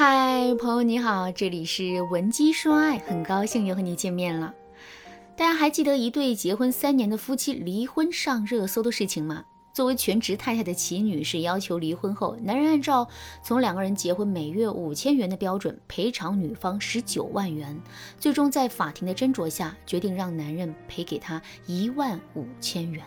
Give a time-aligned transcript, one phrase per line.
[0.00, 4.54] 嗨，朋友你好，这里是文姬说爱，很高兴又和你见面了。
[5.36, 9.42] 大家还记得一对结婚三年的夫妻离婚上热搜的事情吗？
[9.74, 13.08] 作为全职太太的齐女士要求离婚后，男人按照
[13.42, 17.76] 从两个人结婚每月五千元的标准赔偿女方十九万元，
[18.20, 23.04] 最终在法庭的斟酌下，决定让男人赔给她一万五千元。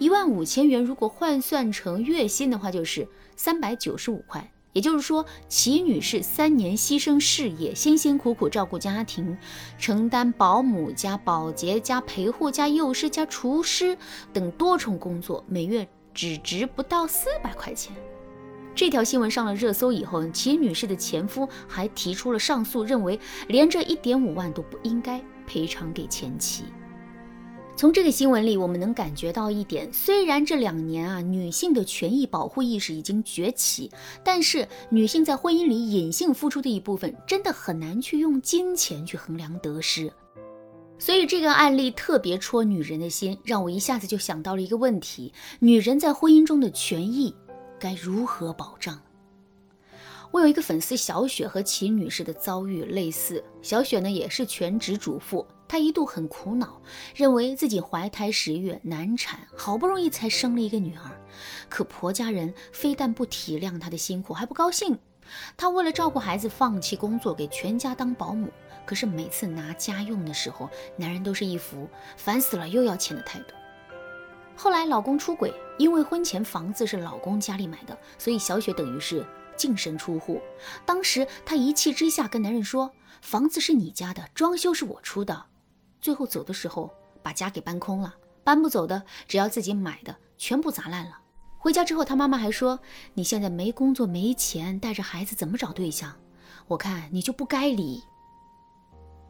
[0.00, 3.06] 一万五千元如果换算成月薪的话，就是
[3.36, 4.50] 三百九十五块。
[4.72, 9.36] 也就是说，齐女士三年牺牲事业，辛辛苦苦照顾家庭，
[9.78, 13.96] 承担保姆加保洁加陪护加幼师加厨师
[14.32, 17.94] 等多重工作，每月只值不到四百块钱。
[18.74, 26.64] 这条新闻上了热搜以后，齐女士的前夫还提出了上诉，认为连这一点五万都不应该赔偿给前妻。
[27.74, 33.90] 从这个新闻里，我们能感觉到一点：虽然这两年啊，女性的权益保护意识已经崛起，
[34.22, 40.12] 但是女性在婚姻里隐性付出的一部分，真的很难去用金钱去衡量得失。
[40.96, 47.34] 所以这个案例特别戳女人的心，让我一下子就想到了一个问题：女人在婚姻中的权益
[47.80, 48.96] 该如何保障？
[50.32, 55.46] 我有一个粉丝小雪和秦女士的遭遇类似，小雪呢也是全职主妇。
[55.68, 56.80] 她一度很苦恼，
[57.14, 61.10] 认为自己怀胎十月难产，好不容易才生了一个女儿，
[61.68, 64.98] 可婆家人非但不体谅她的辛苦，还不高兴。
[65.54, 68.48] 她为了照顾孩子，放弃工作，给全家当保姆。
[68.86, 70.66] 可是每次拿家用的时候，
[70.96, 73.54] 男人都是一副烦死了又要钱的态度。
[74.56, 79.24] 后来老公出轨，因为婚前房子是老公家里买的，所以小雪等于是
[79.56, 80.40] 净身出户。
[80.84, 82.90] 当时她一气之下跟男人说
[83.22, 85.46] ：“房子是你家的，装修是我出的。”
[86.00, 86.90] 最后走的时候，
[87.22, 91.18] 把家给搬空了，搬不走的，只要自己买的，全部砸烂了。
[91.58, 92.80] 回家之后，她妈妈还说
[93.14, 96.12] ：“你现在没工作没钱，带着孩子怎么找对象？
[96.66, 98.02] 我看你就不该离。”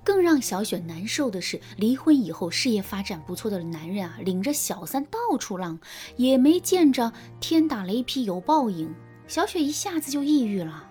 [0.05, 5.79] 更让小雪难受的是，离婚以后事业发展不错的男人啊，领着小三到处浪，
[6.17, 8.93] 也没见着天打雷劈有报应。
[9.33, 10.91] 小雪一下子就抑郁了。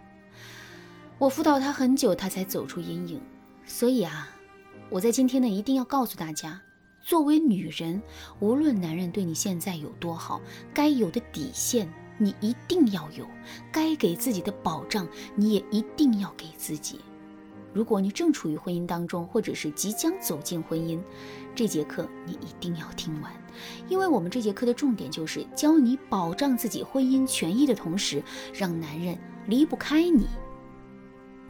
[1.20, 3.22] 我辅导她很久，她才走出阴影。
[3.68, 4.28] 所以啊。
[4.90, 6.60] 我在今天呢，一定要告诉大家，
[7.04, 8.02] 作为女人，
[8.40, 10.42] 无论男人对你现在有多好，
[10.74, 11.88] 该有的底线
[12.18, 13.28] 你一定要有，
[13.72, 17.00] 该给自己的保障你也一定要给自己。
[17.74, 21.00] 如果你正处于婚姻当中，或者是即将走进婚姻，
[21.56, 23.32] 这节课你一定要听完，
[23.88, 28.24] 因为我们这节课的重点就是教你保障自己婚姻权益的同时，
[28.54, 29.18] 让男人
[29.48, 30.28] 离不开你。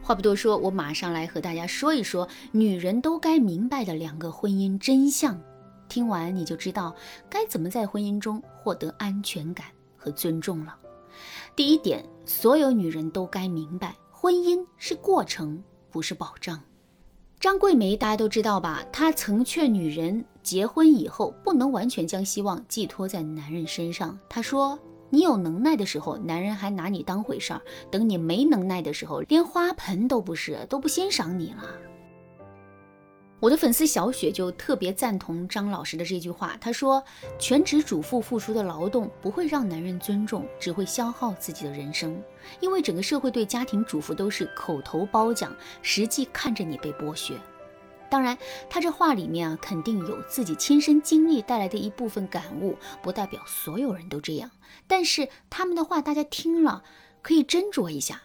[0.00, 5.40] 话不多说，我马上来和大家说一说女人都该明白的两个婚姻真相。
[5.88, 6.94] 听完你就知道
[7.28, 9.66] 该怎么在婚姻中获得安全感
[9.96, 10.74] 和尊重了。
[11.54, 16.58] 第一点，所有女人都该明白，婚姻是过程，不是保障。
[17.38, 18.82] 张桂梅大家都知道吧？
[18.90, 24.18] 她曾劝女人结婚以后不能完全将希望寄托在男人身上。
[24.28, 24.78] 她说。
[25.14, 27.60] 你有能耐的时候，男人还拿你当回事儿；
[27.90, 31.62] 等你没能耐的时候，连花盆都不是，都不欣赏你了。
[33.42, 37.02] 我的粉丝小雪就特别赞同张老师的这句话，她说
[37.40, 42.22] ：“全职主妇付出的劳动不会让男人尊重，只会消耗自己的人生，
[42.60, 47.34] 因为整个社会对家庭主妇都是口头褒奖，实际看着你被剥削。”
[48.08, 48.38] 当然，
[48.70, 54.48] 她这话里面啊，肯定有自己亲身经历带来的一部分感悟，不代表所有人都这样。
[54.86, 56.84] 但是他们的话，大家听了
[57.20, 58.22] 可以斟酌一下。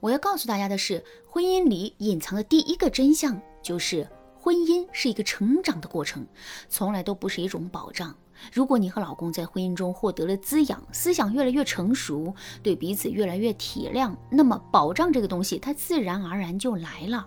[0.00, 4.08] 我要告诉大家的是，婚姻里隐藏的第一个真相就是，
[4.44, 6.26] 婚姻是一个成长的过程，
[6.68, 8.14] 从来都不是一种保障。
[8.52, 17.26] 如果你和老公在婚姻中获得了滋养，思想越来越成熟，对彼此越来越体谅，那么保障这个东西，它自然而然就来了。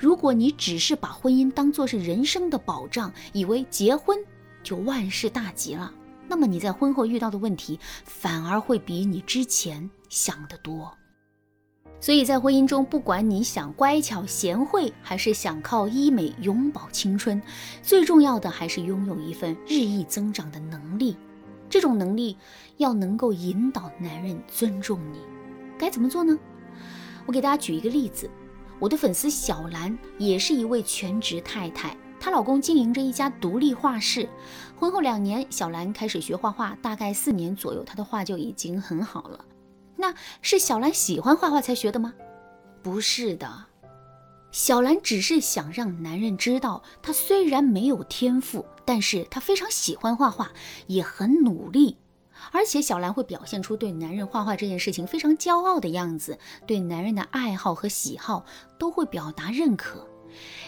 [0.00, 4.18] 如果你只是把婚姻当作是人生的保障，以为结婚
[4.64, 5.94] 就万事大吉了，
[6.26, 10.92] 那么你在婚后遇到的问题反而会比你之前想的多。
[12.00, 17.42] 所以在婚姻中，不管你想乖巧贤惠，还是想靠医美永葆青春，
[17.82, 21.16] 最重要的还是拥有一份日益增长的能力。
[21.68, 22.36] 这种能力
[22.76, 25.18] 要能够引导男人尊重你，
[25.76, 26.38] 该怎么做呢？
[27.26, 28.30] 我给大家举一个例子。
[28.78, 34.28] 我的粉丝小兰也是一位全职太太，她老公经营着一家独立画室。
[34.76, 39.44] 婚后两年，小兰开始学画画，大概四年左右，她的画就已经很好了。
[40.00, 42.14] 那是小兰喜欢画画才学的吗？
[42.82, 43.66] 不是的，
[44.52, 50.52] 小兰只是想让男人知道，她虽然没有天赋，但是她非常喜欢画画，
[50.86, 51.98] 也很努力。
[52.52, 58.46] 而且小兰会表现出对男人画画这件事情非常骄傲的样子，对男人的爱好和喜好
[58.78, 60.06] 都会表达认可。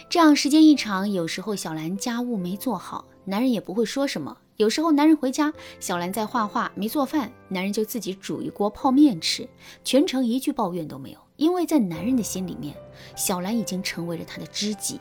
[0.09, 9.49] 这样时间一长，有时候小兰家务没做好，男人也不会说什么；有时候男人回家，小兰在画画没做饭，男人就自己煮一锅泡面吃，
[9.83, 11.19] 全程一句抱怨都没有。
[11.37, 12.77] 因为在男人的心里面，
[13.17, 15.01] 小兰已经成为了他的知己。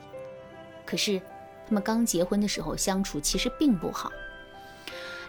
[0.85, 1.21] 可是
[1.67, 4.09] 他们刚结婚的时候相处其实并不好。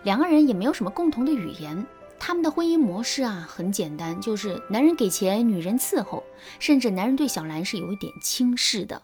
[0.04, 1.84] 两个人也没有什么共同的语言，
[2.16, 6.22] 他们的婚姻模式啊很简单，就是男人给钱，女人伺候，
[6.60, 9.02] 甚至男人对小兰是有一点轻视的。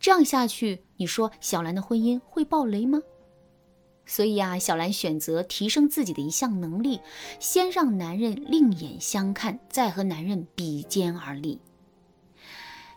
[0.00, 3.02] 这样下去，你说小兰的婚姻会爆雷吗？
[4.04, 7.00] 所以啊，小兰选择提升自己的一项能力，
[7.38, 11.60] 先让男人另眼相看，再和男人比肩而立。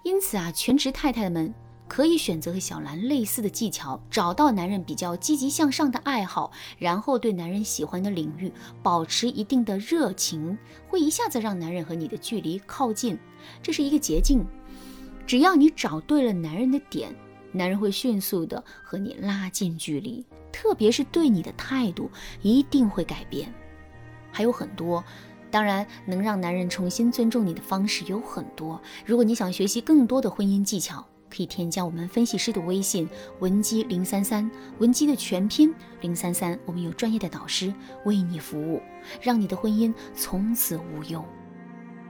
[0.04, 1.54] 因此啊，全职太太们。
[1.88, 8.51] 可以选择和小兰类似的技巧，找到男人比较积极向上的爱好，然后对男人喜欢的领域
[8.81, 13.16] 保持一定的热情，会一下子让男人和你的距离靠近。
[13.62, 14.44] 这是一个捷径。
[15.28, 17.16] 只要你找对了男人的点，
[17.56, 22.12] 男人会迅速的和你拉近距离，特别是对你的态度
[22.42, 23.52] 一定会改变。
[24.31, 25.04] 还有很多，
[25.50, 28.81] 当然能让男人重新尊重你的方式有很多。
[29.06, 33.10] 如果你想学习更多的婚姻技巧，可以添加我们分析师的微信
[33.40, 34.50] 文姬零三三，
[34.80, 37.74] 文姬的全拼零三三，我们有专业的导师
[38.06, 38.81] 为你服务，
[39.22, 41.24] 让你的婚姻从此无忧。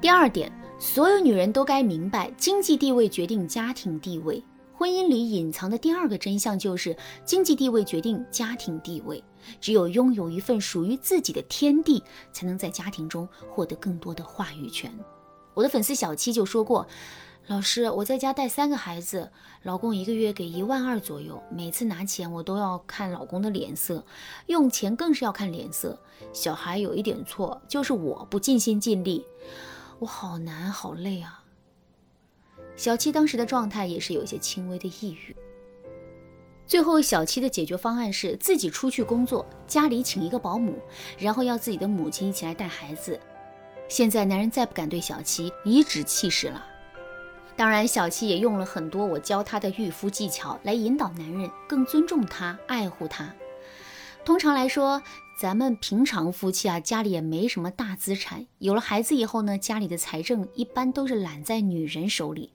[0.02, 4.44] 第二点，所有女人都该明白，经济地位决定家庭地位。
[4.78, 9.24] 婚姻里隐藏的第二个真相就是，经济地位决定家庭地位。
[9.62, 14.92] 只有拥有一份属于自己的天地，才能在家庭中获得更多的话语权。
[15.54, 16.86] 我的粉丝小七就说过。
[17.48, 19.32] 老师，我在家带三个孩子，
[19.62, 24.04] 老公一个月给一万二左右，每次拿钱我都要看老公的脸色，
[24.48, 25.98] 用钱更是要看脸色。
[26.34, 29.24] 小孩有一点错，就是我不尽心尽力，
[30.00, 31.45] 我好难好累啊。
[32.76, 35.36] 小七当时的状态也是有些轻微的抑郁。
[36.68, 40.80] 最后，小七的解决方案是自己出去工作，家里请一个保姆，
[41.18, 43.20] 然后要自己的母亲一起来带孩子。
[43.88, 46.66] 现在男人再不敢对小七颐指气使了。
[47.56, 53.32] 当然，小七也用了很多我教他的御夫技巧来引导男人更尊重他、爱护他。
[54.26, 55.04] 通常来说，
[55.38, 62.50] 咱们平常夫妻啊，家里也没什么大资产，有了孩子以后呢，家里的财政一般都是揽在女人手里，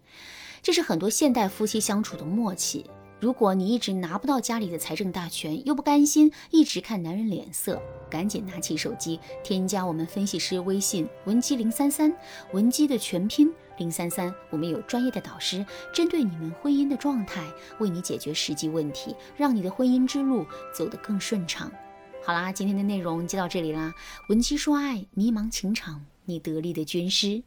[0.62, 2.90] 这是很多现代夫妻相处的默契。
[3.20, 7.80] 如果你一直拿不到家里的财政大权，又不甘心一直看男人脸色，
[8.10, 12.12] 赶紧拿起手机，添加我们分析师微信文姬零三三，
[12.52, 13.48] 文姬的全拼
[13.80, 17.42] 零三三，我们有专业的导师，针对你们婚姻的状态，
[17.78, 20.44] 为你解决实际问题，让你的婚姻之路
[20.76, 21.72] 走得更顺畅。
[22.22, 23.94] 好啦，今天的内容就到这里啦，
[24.28, 27.42] 文姬说爱，迷茫情场，你得力的军师。